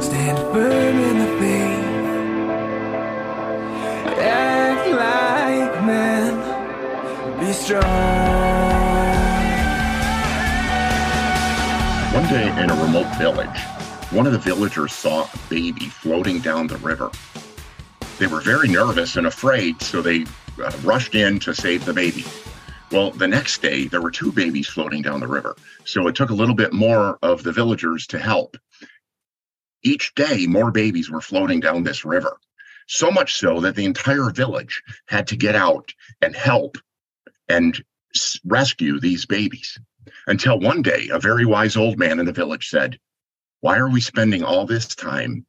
[0.00, 1.84] Stand firm in the faith.
[4.18, 6.34] Act like men.
[7.40, 7.82] Be strong.
[12.14, 13.60] One day in a remote village,
[14.10, 17.10] one of the villagers saw a baby floating down the river.
[18.18, 20.24] They were very nervous and afraid, so they
[20.62, 22.24] uh, rushed in to save the baby.
[22.92, 26.30] Well, the next day, there were two babies floating down the river, so it took
[26.30, 28.56] a little bit more of the villagers to help.
[29.86, 32.40] Each day, more babies were floating down this river,
[32.88, 36.76] so much so that the entire village had to get out and help
[37.48, 37.84] and
[38.44, 39.78] rescue these babies.
[40.26, 42.98] Until one day, a very wise old man in the village said,
[43.60, 45.46] Why are we spending all this time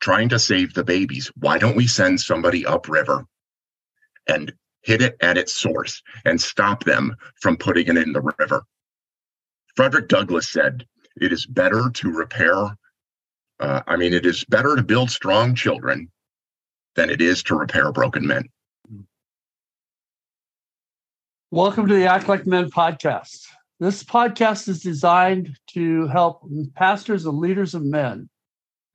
[0.00, 1.30] trying to save the babies?
[1.36, 3.26] Why don't we send somebody upriver
[4.26, 8.64] and hit it at its source and stop them from putting it in the river?
[9.76, 10.86] Frederick Douglass said,
[11.20, 12.76] It is better to repair,
[13.60, 16.10] uh, I mean, it is better to build strong children
[16.96, 18.48] than it is to repair broken men.
[21.52, 23.46] Welcome to the Act Like Men podcast.
[23.78, 26.42] This podcast is designed to help
[26.74, 28.28] pastors and leaders of men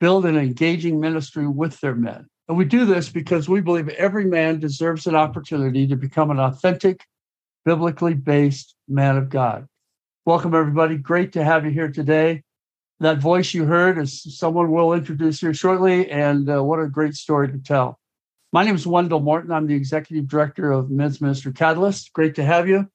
[0.01, 2.27] build an engaging ministry with their men.
[2.49, 6.39] And we do this because we believe every man deserves an opportunity to become an
[6.39, 7.05] authentic,
[7.63, 9.67] biblically based man of God.
[10.29, 10.95] Welcome, everybody.
[10.95, 12.43] Great to have you here today.
[12.99, 17.15] That voice you heard is someone we'll introduce here shortly, and uh, what a great
[17.15, 17.99] story to tell.
[18.53, 19.51] My name is Wendell Morton.
[19.51, 22.13] I'm the executive director of Men's Ministry Catalyst.
[22.13, 22.87] Great to have you.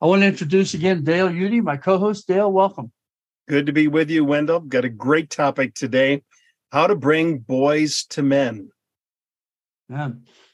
[0.00, 2.28] I want to introduce again Dale Udy, my co-host.
[2.28, 2.92] Dale, welcome.
[3.48, 4.60] Good to be with you, Wendell.
[4.60, 6.22] Got a great topic today
[6.70, 8.70] how to bring boys to men.
[9.88, 10.10] Yeah.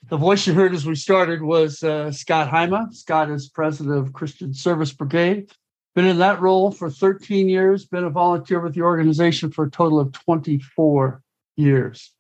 [0.09, 2.95] The voice you heard as we started was uh, Scott Haima.
[2.95, 5.53] Scott is president of Christian Service Brigade.
[5.97, 9.71] Been in that role for 13 years, been a volunteer with the organization for a
[9.71, 11.23] total of 24
[11.57, 12.13] years.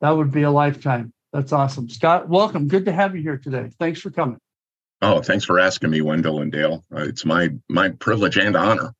[0.00, 1.12] That would be a lifetime.
[1.30, 1.90] That's awesome.
[1.90, 2.66] Scott, welcome.
[2.66, 3.72] Good to have you here today.
[3.78, 4.38] Thanks for coming.
[5.02, 6.82] Oh, thanks for asking me, Wendell and Dale.
[6.90, 8.94] Uh, it's my my privilege and honor.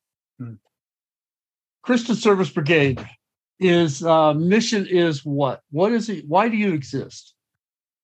[1.83, 3.03] Christian Service Brigade
[3.59, 5.63] is uh, mission is what?
[5.71, 6.27] What is it?
[6.29, 7.33] Why do you exist?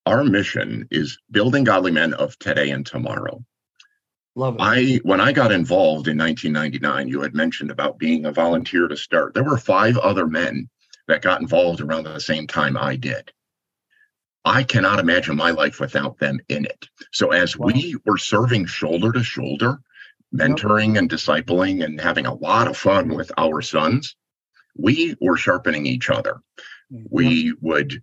[0.07, 3.45] Our mission is building godly men of today and tomorrow.
[4.37, 4.61] Love it.
[4.61, 8.97] I when I got involved in 1999, you had mentioned about being a volunteer to
[8.97, 9.33] start.
[9.33, 10.69] There were five other men
[11.09, 13.33] that got involved around the same time I did.
[14.45, 16.87] I cannot imagine my life without them in it.
[17.13, 17.69] So as Wow.
[17.69, 19.79] we were serving shoulder to shoulder,
[20.35, 24.17] mentoring and discipling and having a lot of fun with our sons,
[24.77, 26.43] we were sharpening each other.
[27.11, 28.03] We would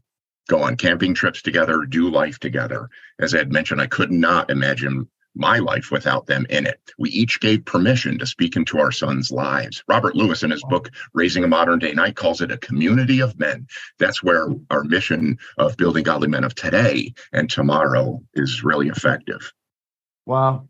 [0.49, 2.89] go on camping trips together, do life together.
[3.19, 6.79] As I had mentioned, I could not imagine my life without them in it.
[6.97, 9.83] We each gave permission to speak into our sons' lives.
[9.87, 13.39] Robert Lewis, in his book, Raising a Modern Day Knight, calls it a community of
[13.39, 13.67] men.
[13.99, 19.51] That's where our mission of building godly men of today and tomorrow is really effective.
[20.25, 20.67] Wow.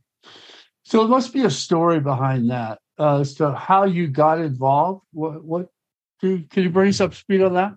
[0.84, 5.04] So it must be a story behind that uh, as to how you got involved.
[5.12, 5.70] What, what
[6.20, 7.74] can you, can you bring us up speed on that?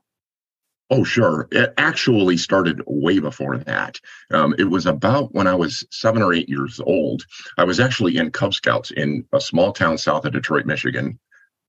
[0.88, 1.48] Oh, sure.
[1.50, 4.00] It actually started way before that.
[4.30, 7.24] Um, it was about when I was seven or eight years old.
[7.58, 11.18] I was actually in Cub Scouts in a small town south of Detroit, Michigan,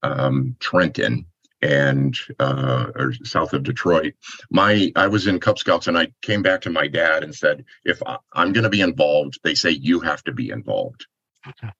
[0.04, 1.26] um, Trenton,
[1.60, 4.14] and uh, or south of Detroit.
[4.50, 7.64] My I was in Cub Scouts, and I came back to my dad and said,
[7.84, 11.06] "If I, I'm going to be involved, they say you have to be involved."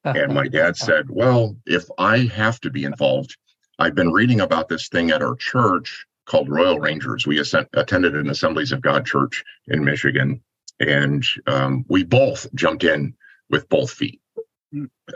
[0.05, 3.37] And my dad said, Well, if I have to be involved,
[3.78, 7.27] I've been reading about this thing at our church called Royal Rangers.
[7.27, 10.41] We ascent, attended an Assemblies of God church in Michigan,
[10.78, 13.15] and um, we both jumped in
[13.50, 14.21] with both feet.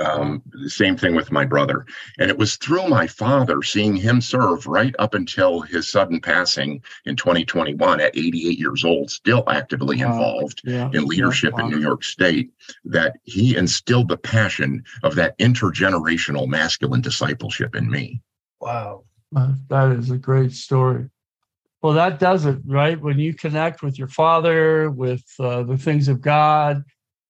[0.00, 1.84] Um, same thing with my brother.
[2.18, 6.82] And it was through my father seeing him serve right up until his sudden passing
[7.04, 10.12] in 2021 at 88 years old, still actively Wow.
[10.12, 10.88] involved yeah.
[10.94, 11.66] in leadership wow.
[11.66, 12.50] in New York State
[12.86, 18.22] that he instilled the passion of that intergenerational masculine discipleship in me.
[18.58, 19.04] Wow.
[19.34, 21.08] Uh, that is a great story.
[21.82, 23.00] Well, that does it, right?
[23.00, 26.84] When you connect with your father, with uh, the things of God,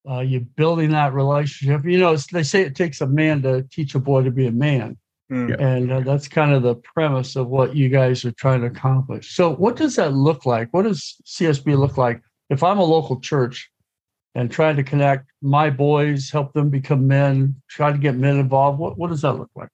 [0.07, 1.85] uh, you're building that relationship.
[1.85, 4.51] You know, they say it takes a man to teach a boy to be a
[4.51, 4.97] man.
[5.29, 5.49] Hmm.
[5.49, 5.55] Yeah.
[5.59, 9.35] And uh, that's kind of the premise of what you guys are trying to accomplish.
[9.35, 10.71] So, what does that look like?
[10.71, 13.71] What does CSB look like if I'm a local church
[14.35, 18.79] and trying to connect my boys, help them become men, try to get men involved?
[18.79, 19.69] What, what does that look like?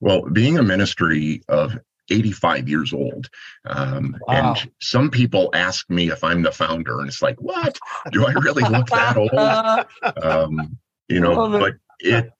[0.00, 1.78] Well, being a ministry of
[2.10, 3.30] 85 years old,
[3.64, 4.34] um, Wow.
[4.36, 7.78] and some people ask me if I'm the founder, and it's like, what?
[8.12, 10.14] Do I really look that old?
[10.22, 12.30] Um, you know, but it.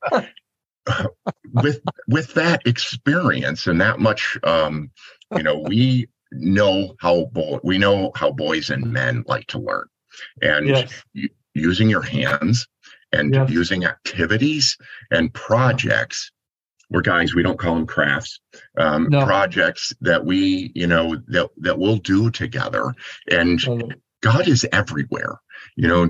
[1.52, 4.90] with with that experience and that much, um,
[5.36, 9.86] you know, we know how boy we know how boys and men like to learn,
[10.42, 11.02] and Yes.
[11.12, 12.66] u- using your hands
[13.12, 13.48] and Yes.
[13.50, 14.76] using activities
[15.10, 16.32] and projects.
[16.94, 18.38] We're guys, we don't call them crafts.
[18.78, 19.26] Um, No.
[19.26, 22.94] projects that we, you know, that that we'll do together,
[23.28, 24.00] and I love it.
[24.22, 25.40] God is everywhere.
[25.74, 26.08] You know,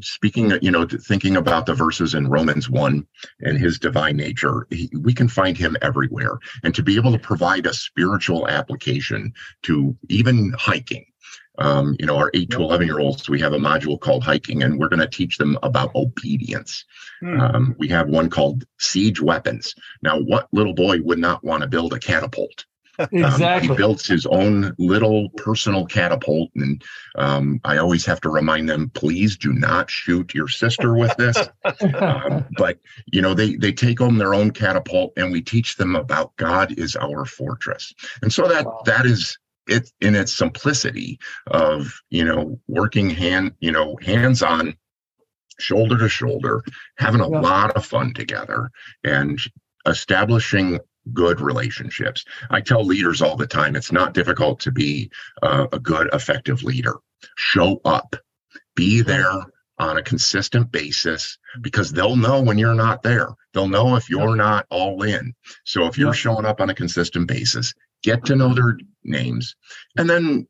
[0.00, 3.06] speaking, you know, thinking about the verses in Romans 1
[3.40, 6.38] and his divine nature, he, we can find him everywhere.
[6.62, 9.34] And to be able to provide a spiritual application
[9.64, 11.04] to even hiking.
[11.58, 14.62] Um, you know, our eight to 11 year olds, we have a module called hiking,
[14.62, 16.84] and we're going to teach them about obedience.
[17.20, 17.40] Hmm.
[17.40, 19.74] Um, we have one called siege weapons.
[20.02, 22.64] Now, what little boy would not want to build a catapult?
[22.96, 23.68] Um, Exactly.
[23.70, 26.80] he builds his own little personal catapult, and
[27.16, 31.36] um, I always have to remind them, please do not shoot your sister with this.
[32.00, 35.96] um, but you know, they they take home their own catapult, and we teach them
[35.96, 37.92] about God is our fortress,
[38.22, 38.82] and so that Wow.
[38.86, 44.76] that is it in its simplicity of you know working hand you know hands on
[45.58, 46.62] shoulder to shoulder
[46.98, 47.40] having a Yeah.
[47.40, 48.70] lot of fun together
[49.04, 49.38] and
[49.86, 50.80] establishing
[51.12, 52.24] good relationships.
[52.50, 55.10] I tell leaders all the time it's not difficult to be
[55.42, 56.94] uh, a good effective leader.
[57.36, 58.16] Show up.
[58.74, 59.30] Be there
[59.78, 63.28] on a consistent basis because they'll know when you're not there.
[63.52, 65.34] They'll know if you're not all in.
[65.64, 66.12] So if you're Yeah.
[66.14, 69.56] showing up on a consistent basis get to know their names
[69.96, 70.46] and then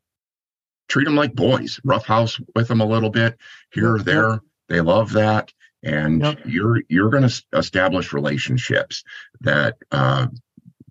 [0.87, 3.37] treat them like boys roughhouse with them a little bit
[3.71, 5.51] here or there they love that
[5.83, 6.39] and Yep.
[6.45, 9.03] you're you're going to establish relationships
[9.41, 10.27] that uh,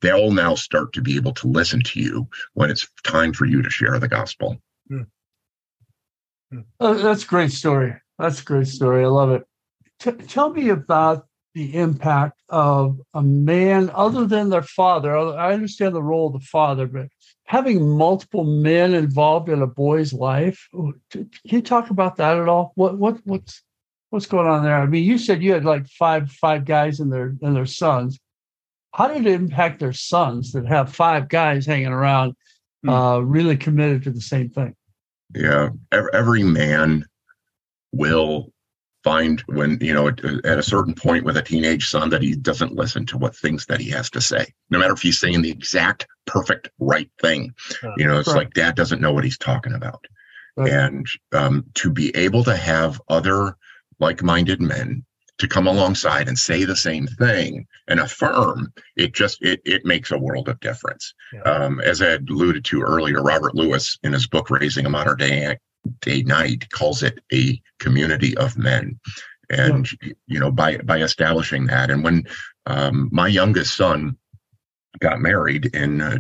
[0.01, 3.63] they'll now start to be able to listen to you when it's time for you
[3.63, 4.59] to share the gospel
[6.79, 7.95] Oh, that's a great story.
[8.19, 9.05] That's a great story.
[9.05, 9.43] I love it.
[9.99, 15.17] T- tell me about the impact of a man other than their father.
[15.17, 17.09] I understand the role of the father, but
[17.45, 20.69] having multiple men involved in a boy's life.
[21.11, 22.73] Can you talk about that at all?
[22.75, 23.63] What what what's
[24.11, 24.77] what's going on there?
[24.77, 28.19] I mean, you said you had like five five guys and their and their sons.
[28.93, 32.35] How did it impact their sons that have five guys hanging around,
[32.83, 32.91] Hmm.
[32.91, 34.75] uh, really committed to the same thing?
[35.35, 37.05] Yeah, every man
[37.93, 38.53] will
[39.05, 42.35] find when you know at, at a certain point with a teenage son that he
[42.35, 45.43] doesn't listen to what things that he has to say, no matter if he's saying
[45.43, 47.55] the exact perfect right thing.
[47.99, 48.37] You know, it's Right.
[48.39, 50.05] like dad doesn't know what he's talking about,
[50.57, 50.73] Right.
[50.73, 53.57] and um, to be able to have other
[54.01, 55.05] like-minded men
[55.39, 60.11] to come alongside and say the same thing and affirm it just it it makes
[60.13, 61.43] a world of difference Yeah.
[61.43, 65.43] um, as I alluded to earlier, Robert Lewis in his book Raising a Modern Day
[66.01, 68.99] Day Knight calls it a community of men.
[69.51, 69.89] And
[70.27, 72.25] you know, by by establishing that, and when
[72.67, 74.17] um, my youngest son
[75.01, 76.19] got married in uh,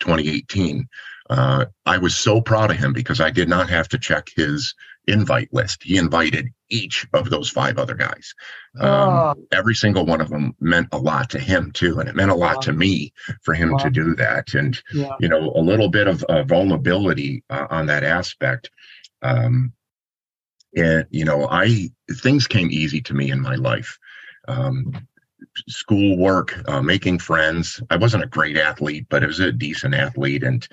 [0.00, 0.88] 2018,
[1.30, 4.74] uh, I was so proud of him because I did not have to check his
[5.06, 5.82] invite list.
[5.84, 8.34] He invited each of those five other guys.
[8.80, 9.34] Um, Ah.
[9.52, 12.34] every single one of them meant a lot to him too, and it meant a
[12.34, 12.60] lot Wow.
[12.62, 13.12] to me
[13.42, 13.78] for him Wow.
[13.78, 14.54] to do that.
[14.54, 15.12] And Yeah.
[15.20, 18.70] you know, a little bit of uh, vulnerability uh, on that aspect.
[19.26, 19.72] Um,
[20.76, 23.98] and you know, I things came easy to me in my life.
[24.48, 25.06] Um,
[25.68, 27.82] school work, uh, making friends.
[27.90, 30.66] I wasn't a great athlete, but I was a decent athlete, and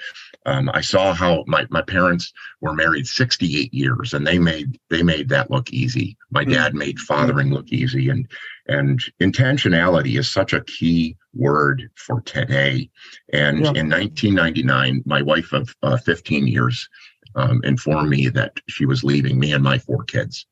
[0.46, 5.04] um, I saw how my my parents were married 68 years, and they made they
[5.04, 6.18] made that look easy.
[6.32, 6.52] My Hmm.
[6.54, 8.28] dad made fathering look easy, and
[8.68, 12.90] and intentionality is such a key word for today.
[13.32, 13.72] And Yeah.
[13.72, 16.90] in 1999, my wife of uh, 15 years
[17.36, 20.46] um, informed me that she was leaving me and my four kids.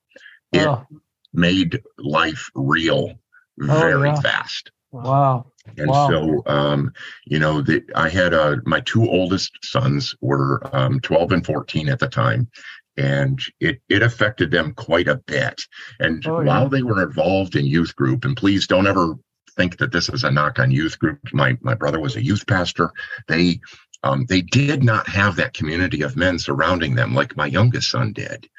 [0.54, 0.86] It Oh,
[1.34, 3.14] made life real
[3.62, 4.22] Oh, very yeah.
[4.22, 4.72] fast.
[4.92, 5.46] wow.
[5.78, 6.10] And Wow.
[6.10, 6.92] so, um,
[7.26, 11.88] you know, the, I had uh, my two oldest sons were um, 12 and 14
[11.90, 12.50] at the time,
[12.98, 15.62] and it it affected them quite a bit.
[16.00, 16.48] And Oh, yeah.
[16.48, 19.16] while they were involved in youth group, and please don't ever
[19.56, 21.20] think that this is a knock on youth group.
[21.34, 22.92] My my brother was a youth pastor.
[23.28, 23.60] They
[24.04, 28.14] um, they did not have that community of men surrounding them like my youngest son
[28.14, 28.50] did.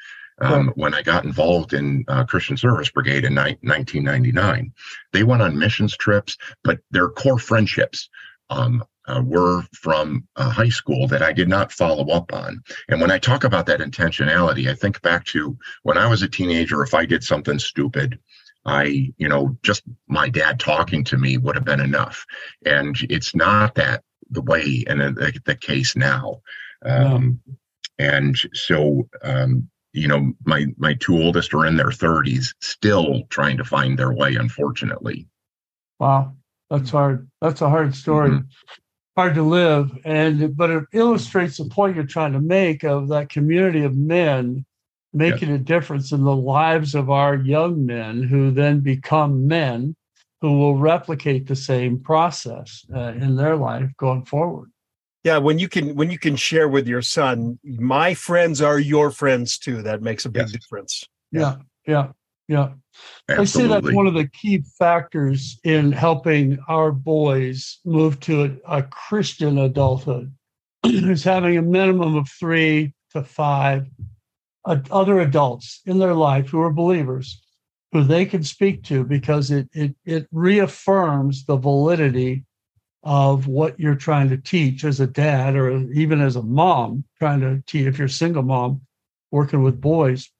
[0.41, 4.73] Um, When I got involved in uh, Christian Service Brigade in ni- 1999,
[5.11, 8.09] they went on missions trips, but their core friendships
[8.49, 12.63] um, uh, were from uh, high school that I did not follow up on.
[12.89, 16.27] And when I talk about that intentionality, I think back to when I was a
[16.27, 18.17] teenager, if I did something stupid,
[18.65, 22.25] I, you know, just my dad talking to me would have been enough.
[22.65, 26.41] And it's not that the way and the, the case now.
[26.83, 27.41] Um,
[27.99, 33.57] And so, um, you know, my my two oldest are in their 30s, still trying
[33.57, 35.27] to find their way, unfortunately.
[35.99, 36.35] Wow.
[36.69, 37.29] That's hard.
[37.39, 38.31] That's a hard story.
[38.31, 38.45] Mhm.
[39.15, 39.91] Hard to live.
[40.05, 44.65] And but it illustrates the point you're trying to make of that community of men
[45.13, 49.95] making a difference in the lives of our young men who then become men
[50.43, 54.69] who will replicate the same process uh, in their life going forward.
[55.23, 59.09] Yeah, when you can when you can share with your son, my friends are your
[59.09, 59.81] friends too.
[59.81, 60.51] That makes a big Yes.
[60.51, 61.03] difference.
[61.31, 61.55] Yeah.
[61.87, 62.11] Yeah.
[62.49, 62.73] Yeah.
[63.29, 68.79] I see that's one of the key factors in helping our boys move to a,
[68.79, 70.29] a Christian adulthood
[70.83, 73.87] is having a minimum of three to five
[74.65, 77.41] uh, other adults in their life who are believers
[77.93, 82.43] who they can speak to because it it it reaffirms the validity
[83.03, 87.39] of what you're trying to teach as a dad or even as a mom trying
[87.39, 88.81] to teach if you're a single mom
[89.31, 90.31] working with boys.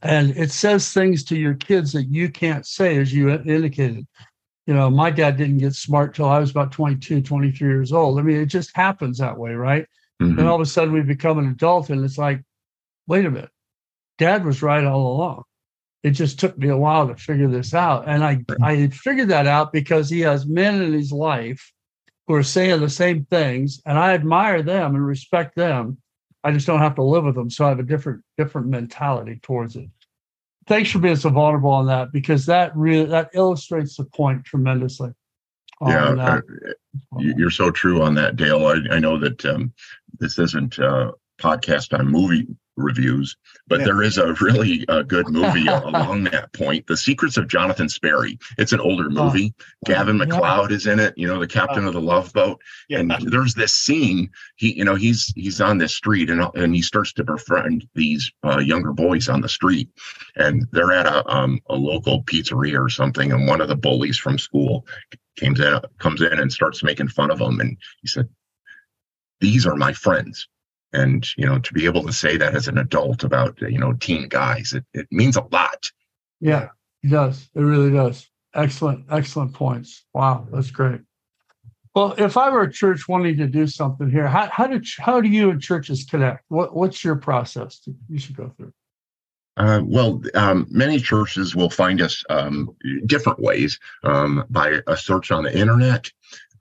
[0.00, 4.06] And it says things to your kids that you can't say as you indicated.
[4.66, 8.18] You know my dad didn't get smart till i was about 22 23 years old.
[8.18, 9.86] I mean it just happens that way right?
[10.22, 10.38] Mhm.
[10.38, 12.42] and all of a sudden we become an adult and it's like
[13.06, 13.50] wait a minute.
[14.16, 15.42] Dad was right all along
[16.02, 18.08] it just took me a while to figure this out.
[18.08, 21.72] And i i figured that out because he has men in his life
[22.26, 25.98] who are saying the same things and i admire them and respect them.
[26.44, 29.38] I just don't have to live with them so i have a different different mentality
[29.42, 29.88] towards it.
[30.66, 35.10] Thanks for being so vulnerable on that because that really that illustrates the point tremendously
[35.88, 36.40] yeah, uh,
[37.18, 38.64] you- you're so true on that, Dale.
[38.66, 39.72] I, I know that um,
[40.20, 43.36] this isn't a podcast on movie reviews,
[43.68, 43.86] but Yeah.
[43.86, 46.86] there is a really uh, good movie along that point.
[46.86, 48.38] The Secrets of Jonathan Sperry.
[48.58, 49.54] It's an older movie.
[49.84, 50.24] Gavin Yeah.
[50.24, 51.14] MacLeod is in it.
[51.16, 52.60] You know, the captain of the Love Boat.
[52.88, 53.00] Yeah.
[53.00, 54.30] And there's this scene.
[54.56, 58.30] He, you know, he's he's on this street and and he starts to befriend these
[58.44, 59.88] uh, younger boys on the street,
[60.36, 64.18] and they're at a um, a local pizzeria or something, and one of the bullies
[64.18, 64.86] from school
[65.38, 68.28] comes in comes in and starts making fun of him, and he said,
[69.40, 70.48] "These are my friends."
[70.92, 73.94] And you know, to be able to say that as an adult about you know
[73.94, 75.90] teen guys, it, it means a lot.
[76.40, 76.68] Yeah,
[77.02, 77.48] it does.
[77.54, 78.28] It really does.
[78.54, 80.04] Excellent, excellent points.
[80.12, 81.00] Wow, that's great.
[81.94, 85.20] Well, if I were a church wanting to do something here, how, how do how
[85.20, 86.44] do you and churches connect?
[86.48, 88.72] What what's your process that you should go through?
[89.58, 95.30] Uh, well, um, many churches will find us um, different ways um, by a search
[95.30, 96.10] on the internet.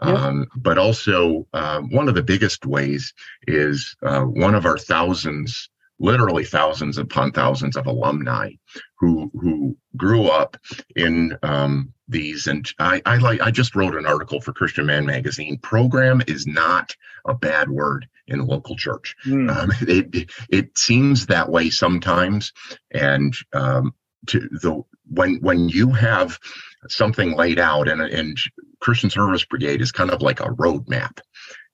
[0.01, 3.13] Um, but also, uh, one of the biggest ways
[3.47, 8.51] is uh, one of our thousands, literally thousands upon thousands of alumni
[8.99, 10.57] who who grew up
[10.95, 12.47] in um, these.
[12.47, 13.41] And I, I like.
[13.41, 15.57] I just wrote an article for Christian Man magazine.
[15.57, 19.15] Program is not a bad word in a local church.
[19.23, 19.49] Hmm.
[19.49, 22.53] Um, it it seems that way sometimes,
[22.91, 23.93] and um,
[24.27, 26.39] to the when when you have
[26.87, 28.37] something laid out, and and
[28.81, 31.19] Christian Service Brigade is kind of like a roadmap.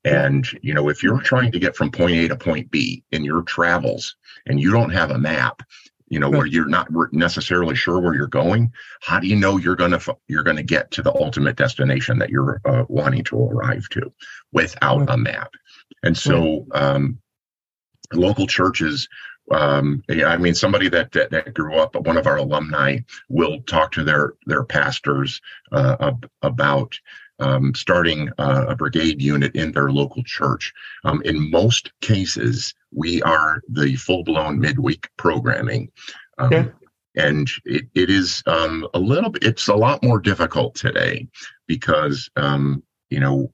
[0.03, 3.23] And you know, if you're trying to get from point A to point B in
[3.23, 5.63] your travels, and you don't have a map,
[6.07, 8.71] you know, where you're not necessarily sure where you're going,
[9.01, 12.61] how do you know you're gonna you're gonna get to the ultimate destination that you're
[12.65, 14.13] uh, wanting to arrive to
[14.53, 15.51] without a map?
[16.03, 17.19] And so, um,
[18.13, 19.09] local churches
[19.51, 22.97] um i mean somebody that, that that grew up one of our alumni
[23.29, 26.99] will talk to their their pastors uh, ab- about
[27.39, 30.73] um, starting uh, a brigade unit in their local church
[31.03, 35.89] um, in most cases we are the full-blown midweek programming
[36.39, 36.71] um, Okay.
[37.15, 41.27] and it, it is um, a little bit it's a lot more difficult today
[41.67, 43.51] because um, you know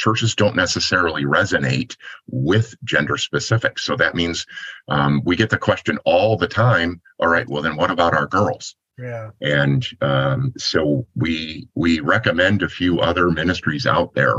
[0.00, 3.84] churches don't necessarily resonate with gender specifics.
[3.84, 4.46] So that means
[4.88, 7.00] um, we get the question all the time.
[7.18, 8.74] All right, well then what about our girls?
[8.98, 9.30] Yeah.
[9.40, 14.36] And um, so we we recommend a few other ministries out there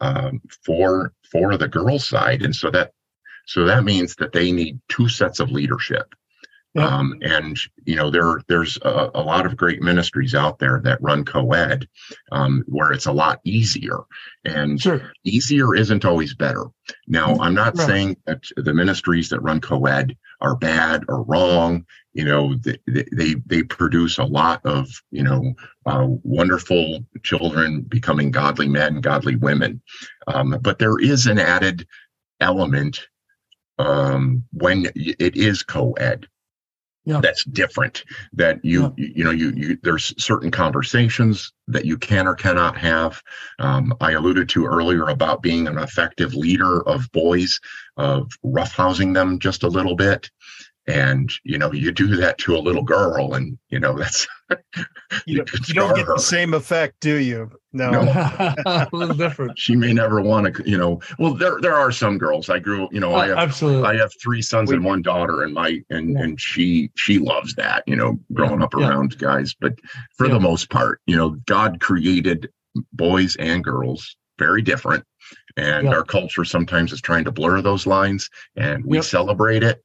[0.00, 2.92] um, for for the girls side, and so that
[3.46, 6.14] so that means that they need two sets of leadership.
[6.74, 6.86] Yeah.
[6.86, 11.02] Um, and you know there there's a, a lot of great ministries out there that
[11.02, 11.86] run co-ed
[12.30, 13.98] um, where it's a lot easier
[14.46, 15.02] and Sure.
[15.24, 16.64] easier isn't always better.
[17.06, 17.86] Now, I'm not Right.
[17.86, 21.84] saying that the ministries that run co-ed are bad or wrong.
[22.14, 22.78] You know, they
[23.12, 29.36] they, they produce a lot of you know uh, wonderful children becoming godly men, godly
[29.36, 29.82] women.
[30.26, 31.86] Um, but there is an added
[32.40, 33.08] element
[33.78, 36.28] um, when it is co-ed.
[37.04, 37.20] Yeah.
[37.20, 38.04] That's different.
[38.32, 43.20] That you you know you you there's certain conversations that you can or cannot have
[43.58, 47.58] um, I alluded to earlier about being an effective leader of boys,
[47.96, 50.30] of roughhousing them just a little bit.
[50.86, 54.26] And you know you do that to a little girl and you know that's
[55.26, 56.14] you, don't, you don't get her.
[56.14, 58.02] the same effect do you no, no.
[58.66, 62.18] a little different she may never want to you know well there there are some
[62.18, 65.02] girls i grew you know i have absolutely i have three sons we, and one
[65.02, 66.22] daughter and my and yeah.
[66.22, 68.64] and she she loves that you know growing yeah.
[68.64, 69.18] up around yeah.
[69.18, 69.78] guys but
[70.16, 72.50] for the most part you know god created
[72.92, 75.04] boys and girls very different
[75.56, 79.04] and our culture sometimes is trying to blur those lines and we yep.
[79.04, 79.82] celebrate it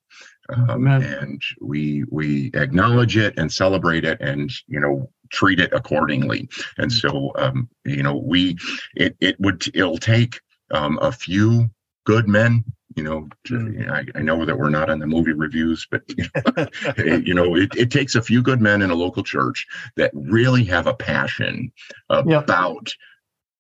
[0.50, 6.48] um, and we we acknowledge it and celebrate it and you know treat it accordingly
[6.78, 7.02] and mm.
[7.02, 8.58] so um, you know we
[8.96, 10.40] it it would it'll take
[10.72, 11.70] um, a few
[12.06, 12.64] good men
[12.96, 13.92] you know, to, mm.
[13.92, 16.68] I, I, know that we're not on the movie reviews, but you know,
[17.18, 20.64] you know it, it, takes a few good men in a local church that really
[20.64, 21.72] have a passion
[22.10, 22.92] about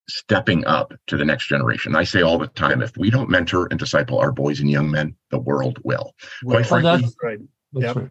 [0.09, 1.95] stepping up to the next generation.
[1.95, 4.89] I say all the time, if we don't mentor and disciple our boys and young
[4.89, 6.13] men, the world will.
[6.45, 7.39] Quite frankly, that's right.
[7.73, 7.95] That's yep.
[7.95, 8.09] right.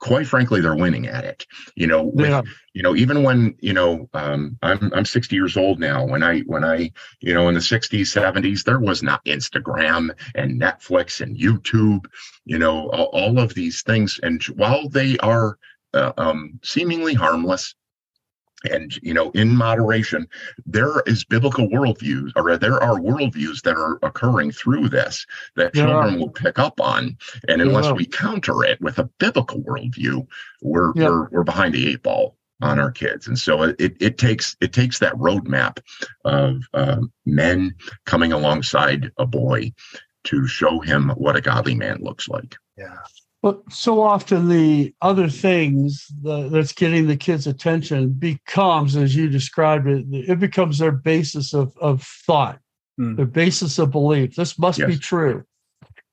[0.00, 1.46] Quite frankly, they're winning at it.
[1.76, 2.42] You know, with, yeah.
[2.74, 6.04] you know, even when you know, um, I'm I'm 60 years old now.
[6.04, 10.60] When I when I you know in the 60s, 70s, there was not Instagram and
[10.60, 12.06] Netflix and YouTube.
[12.44, 15.58] You know, all, all of these things, and while they are
[15.94, 17.74] uh, um, seemingly harmless,
[18.70, 20.26] and you know in moderation
[20.66, 25.86] there is biblical worldviews or there are worldviews that are occurring through this that yeah.
[25.86, 27.16] children will pick up on
[27.48, 27.92] and unless yeah.
[27.92, 30.26] we counter it with a biblical worldview
[30.62, 31.08] we're yeah.
[31.08, 34.72] we're, we're behind the eight ball on our kids and so it, it takes it
[34.72, 35.78] takes that roadmap
[36.24, 37.74] of uh, men
[38.06, 39.72] coming alongside a boy
[40.22, 42.96] to show him what a godly man looks like yeah
[43.44, 49.28] but so often the other things the, that's getting the kids' attention becomes, as you
[49.28, 52.58] described it, it becomes their basis of, of thought,
[52.98, 53.14] mm.
[53.18, 54.34] their basis of belief.
[54.34, 54.88] This must yes.
[54.88, 55.44] be true.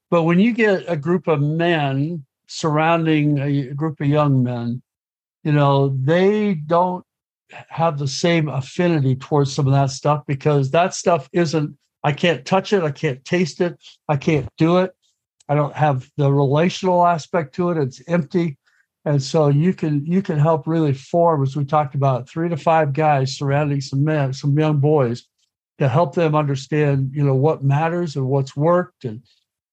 [0.09, 4.81] But when you get a group of men surrounding a group of young men,
[5.45, 7.05] you know, they don't
[7.69, 12.45] have the same affinity towards some of that stuff because that stuff isn't, I can't
[12.45, 14.93] touch it, I can't taste it, I can't do it
[15.51, 17.77] I don't have the relational aspect to it.
[17.77, 18.57] It's empty.
[19.03, 22.55] And so you can you can help really form, as we talked about, three to
[22.55, 25.25] five guys surrounding some men, some young boys,
[25.79, 29.23] to help them understand, you know, what matters and what's worked, and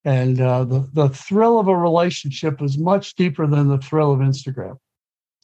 [0.04, 4.18] and uh, the the thrill of a relationship is much deeper than the thrill of
[4.18, 4.78] Instagram.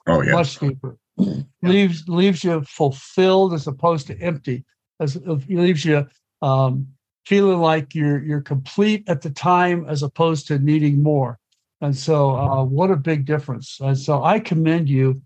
[0.08, 0.96] Oh yeah, much deeper.
[1.16, 1.42] yeah.
[1.62, 4.64] leaves leaves you fulfilled as opposed to empty.
[4.98, 6.08] As it leaves you
[6.42, 6.88] um,
[7.26, 11.38] feeling like you're you're complete at the time as opposed to needing more.
[11.80, 13.78] And so, uh, what a big difference!
[13.80, 15.20] And so, I commend you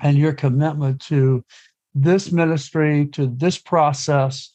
[0.00, 1.44] and your commitment to
[1.94, 4.50] this ministry, to this process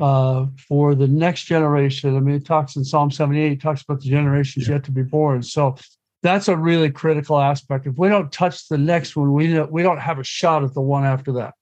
[0.00, 2.16] uh, for the next generation.
[2.16, 4.74] I mean, it talks in Psalm 78, it talks about the generations yeah.
[4.74, 5.42] yet to be born.
[5.42, 5.76] So
[6.22, 7.86] that's a really critical aspect.
[7.86, 10.74] If we don't touch the next one, we don't, we don't have a shot at
[10.74, 11.54] the one after that.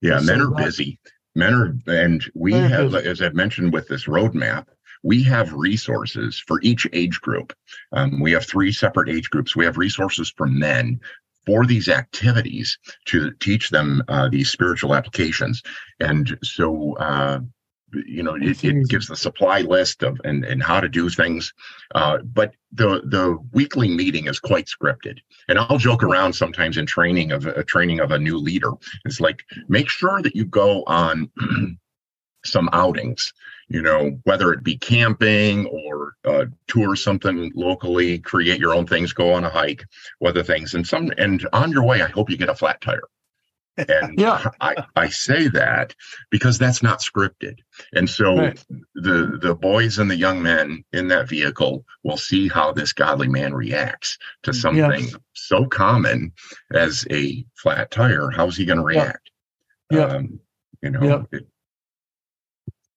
[0.00, 0.98] Yeah, so men are busy
[1.34, 4.66] men are and we have as i've mentioned with this roadmap
[5.02, 7.52] we have resources for each age group.
[7.92, 9.56] Um, we have three separate age groups.
[9.56, 11.00] We have resources for men
[11.46, 15.62] for these activities to teach them uh, these spiritual applications.
[16.00, 17.40] And so uh,
[17.92, 21.52] you know it, it, gives the supply list of and, and how to do things.
[21.94, 25.18] Uh, but the the weekly meeting is quite scripted.
[25.48, 28.72] And i'll joke around sometimes in training of a training of a new leader.
[29.04, 31.30] It's like make sure that you go on
[32.44, 33.32] some outings
[33.70, 39.12] you know whether it be camping or uh, tour something locally create your own things
[39.12, 39.84] go on a hike
[40.18, 43.02] whether things and some and on your way i hope you get a flat tire
[43.76, 44.50] and yeah.
[44.60, 45.94] I, I say that
[46.30, 47.58] because that's not scripted.
[47.92, 48.64] And so right.
[48.94, 53.28] the the boys and the young men in that vehicle will see how this godly
[53.28, 55.16] man reacts to something yes.
[55.34, 56.32] so common
[56.72, 58.30] as a flat tire.
[58.30, 59.30] How's he going to react?
[59.90, 60.06] Yeah.
[60.06, 60.40] Um,
[60.82, 61.46] you know, it,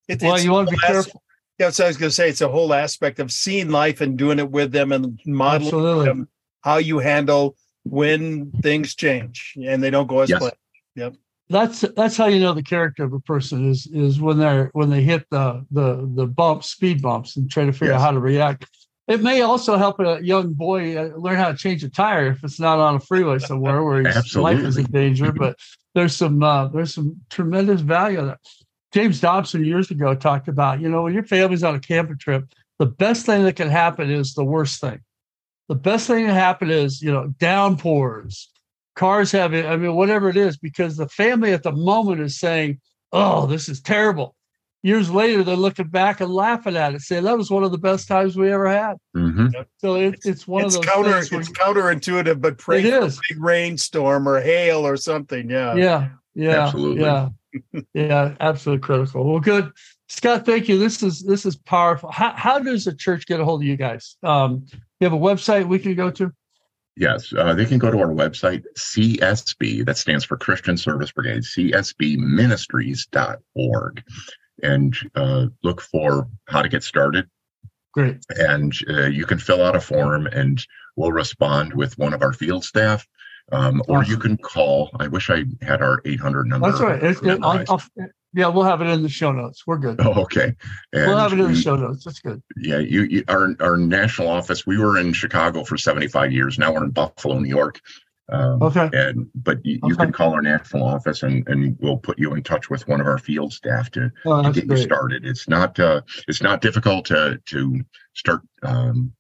[0.08, 1.22] it, well, you want to be careful.
[1.60, 4.18] Yeah, so I was going to say it's a whole aspect of seeing life and
[4.18, 6.28] doing it with them and modeling them,
[6.62, 10.40] how you handle when things change and they don't go as yes.
[10.40, 10.56] planned.
[10.96, 11.16] Yep.
[11.50, 14.90] That's that's how you know the character of a person is is when they're when
[14.90, 18.02] they hit the the the bumps, speed bumps, and try to figure yes.
[18.02, 18.66] out how to react.
[19.08, 22.44] It may also help a young boy uh, learn how to change a tire if
[22.44, 25.34] it's not on a freeway somewhere where his life is in danger.
[25.34, 25.60] But
[25.94, 28.40] there's some uh, there's some tremendous value in that.
[28.94, 32.46] James Dobson years ago talked about you know when your family's on a camping trip,
[32.80, 35.02] the best thing that can happen is the worst thing.
[35.68, 38.50] The best thing that happen is you know downpours,
[38.96, 39.66] cars have it.
[39.66, 42.80] I mean, whatever it is, because the family at the moment is saying,
[43.12, 44.36] "Oh, this is terrible,"
[44.84, 47.78] years later they're looking back and laughing at it, saying that was one of the
[47.78, 48.98] best times we ever had.
[49.16, 49.48] Mm-hmm.
[49.80, 50.94] So it, it's one it's of those.
[50.94, 53.18] Counter, it's counterintuitive, but pray it for is.
[53.18, 55.50] a big rainstorm or hail or something.
[55.50, 55.76] Yeah.
[55.76, 56.10] Yeah.
[56.36, 56.66] Yeah.
[56.66, 57.04] Absolutely.
[57.04, 57.30] Yeah.
[57.94, 58.36] yeah.
[58.40, 59.24] Absolutely critical.
[59.24, 59.72] Well, good.
[60.10, 60.78] Scott, thank you.
[60.78, 62.12] This is this is powerful.
[62.12, 64.16] How, how does the church get a hold of you guys?
[64.22, 64.68] Um,
[65.00, 66.32] you have a website we can go to?
[66.96, 71.42] Yes, uh, they can go to our website, CSB, that stands for Christian Service Brigade,
[71.42, 74.04] csbministries.org,
[74.62, 77.28] and uh, look for how to get started.
[77.94, 78.24] Great.
[78.30, 80.64] And uh, you can fill out a form and
[80.96, 83.08] we'll respond with one of our field staff.
[83.52, 84.12] Um, or Awesome.
[84.12, 84.90] you can call.
[85.00, 86.72] I wish I had our 800 number.
[86.72, 87.04] That's right.
[87.04, 87.62] It's, it, I'll.
[87.68, 87.82] I'll,
[88.34, 89.66] yeah, we'll have it in the show notes.
[89.68, 90.00] We're good.
[90.00, 90.56] Oh, okay.
[90.92, 92.04] we'll have it in the show notes.
[92.06, 92.42] That's good.
[92.58, 94.66] Yeah, you, you our our national office.
[94.66, 96.58] We were in Chicago for 75 years.
[96.58, 97.80] Now we're in Buffalo, New York.
[98.30, 98.90] Um, Okay.
[98.94, 100.06] And but you, you Okay.
[100.06, 103.08] can call our national office and and we'll put you in touch with one of
[103.08, 105.26] our field staff to, Oh, to get you started.
[105.26, 107.82] It's not uh, it's not difficult to to
[108.14, 109.12] start um,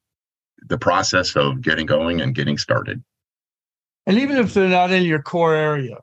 [0.67, 3.03] the process of getting going and getting started.
[4.07, 5.97] And even if they're not in your core area,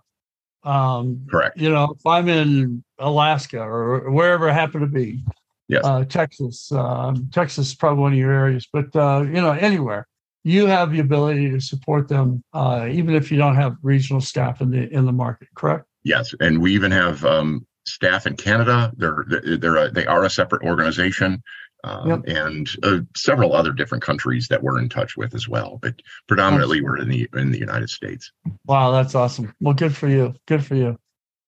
[0.62, 1.58] um, Correct.
[1.58, 5.22] you know, if I'm in Alaska or wherever it happened to be,
[5.68, 5.84] Yes.
[5.84, 10.06] uh, Texas, um, Texas is probably one of your areas, but uh, you know, anywhere
[10.42, 14.60] you have the ability to support them, uh, even if you don't have regional staff
[14.60, 15.48] in the in the market.
[15.54, 15.84] Correct?
[16.02, 18.92] Yes, and we even have um, staff in Canada.
[18.96, 19.24] They're
[19.58, 21.42] they're a, they are a separate organization,
[21.84, 25.78] um, and uh, several other different countries that we're in touch with as well.
[25.82, 28.32] But predominantly, we're in the in the United States.
[28.66, 29.54] Wow, that's awesome.
[29.60, 30.34] Well, good for you.
[30.46, 30.98] Good for you.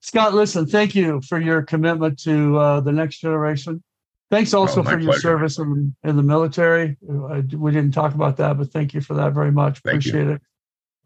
[0.02, 3.82] Scott, listen, thank you for your commitment to uh, the next generation.
[4.30, 5.20] Thanks also Oh, for your pleasure.
[5.20, 6.96] service in, in the military.
[7.02, 9.78] We didn't talk about that, but thank you for that very much.
[9.80, 10.10] Thank you.
[10.12, 10.42] Appreciate it.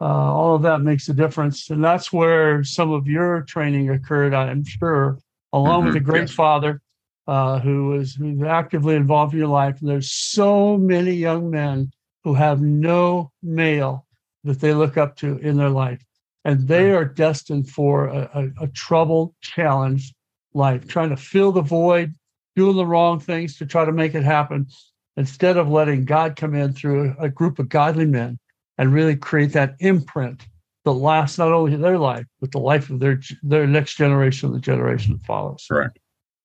[0.00, 1.68] Uh, all of that makes a difference.
[1.70, 5.18] And that's where some of your training occurred, I'm sure,
[5.52, 6.32] along with Mhm, a great yes.
[6.32, 6.80] father
[7.26, 9.80] uh, who who's actively involved in your life.
[9.80, 11.90] And there's so many young men
[12.24, 14.06] who have no male
[14.44, 16.02] that they look up to in their life.
[16.46, 20.14] And they are destined for a, a, a troubled, challenged
[20.54, 22.14] life, trying to fill the void,
[22.54, 24.68] doing the wrong things to try to make it happen,
[25.16, 28.38] instead of letting God come in through a, a group of godly men
[28.78, 30.46] and really create that imprint
[30.84, 34.60] that lasts not only their life, but the life of their their next generation, the
[34.60, 35.66] generation that follows.
[35.68, 35.98] Correct.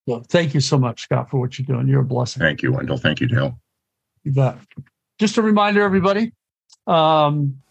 [0.10, 1.88] So thank you so much, Scott, for what you're doing.
[1.88, 2.42] You're a blessing.
[2.42, 2.98] Thank you, Wendell.
[2.98, 3.60] Thank you, Dale.
[4.24, 4.58] You bet.
[5.20, 6.34] Just a reminder, everybody.
[6.88, 7.62] Um,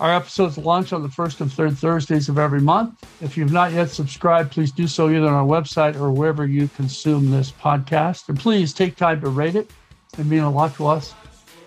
[0.00, 3.04] our episodes launch on the first and third Thursdays of every month.
[3.20, 6.68] If you've not yet subscribed, please do so either on our website or wherever you
[6.68, 8.28] consume this podcast.
[8.28, 9.70] And please take time to rate it.
[10.16, 11.14] It means a lot to us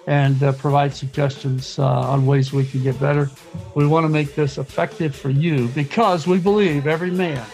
[0.07, 3.29] and uh, provide suggestions uh, on ways we can get better.
[3.75, 7.45] We want to make this effective for you because we believe every man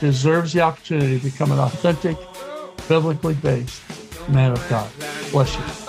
[0.00, 2.16] deserves the opportunity to become an authentic,
[2.88, 3.82] biblically based
[4.28, 4.90] man of God.
[5.30, 5.88] Bless you.